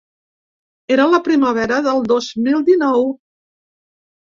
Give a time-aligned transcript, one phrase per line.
[0.95, 3.09] Era la primavera del dos mil dinou.